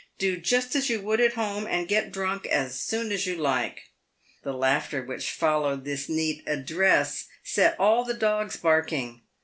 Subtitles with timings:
[0.17, 3.91] Do just as you would at home, and get drunk as soon as you like."
[4.41, 9.21] The laughter which followed this neat address set all the dogs barking.